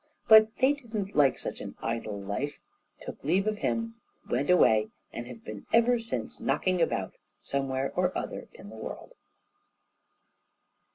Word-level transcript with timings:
But 0.27 0.57
they 0.57 0.73
didn't 0.73 1.15
like 1.15 1.37
such 1.37 1.61
an 1.61 1.75
idle 1.79 2.19
life, 2.19 2.59
took 3.01 3.23
leave 3.23 3.45
of 3.45 3.59
him, 3.59 4.01
went 4.27 4.49
away, 4.49 4.89
and 5.13 5.27
have 5.27 5.43
been 5.43 5.67
ever 5.71 5.99
since 5.99 6.39
knocking 6.39 6.81
about 6.81 7.13
somewhere 7.39 7.93
or 7.95 8.17
other 8.17 8.47
in 8.51 8.69
the 8.71 8.75
world. 8.77 9.13